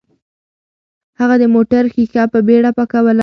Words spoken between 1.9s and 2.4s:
ښیښه په